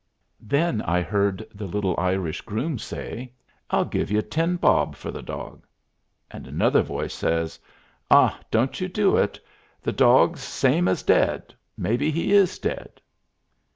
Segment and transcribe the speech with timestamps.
[0.41, 3.33] Then I heard the little Irish groom say,
[3.69, 5.67] "I'll give you ten bob for the dog."
[6.31, 7.59] And another voice says,
[8.09, 9.39] "Ah, don't you do it;
[9.83, 12.99] the dog's same as dead mebbe he is dead."